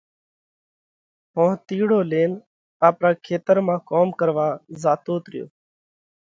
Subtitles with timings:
[1.35, 2.31] ۿونتِيڙو لينَ
[2.87, 4.47] آپرا کيتر مانه ڪوم ڪروا
[4.81, 5.45] زاتوت ريو۔